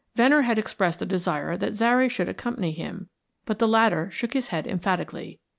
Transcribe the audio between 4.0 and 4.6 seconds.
shook his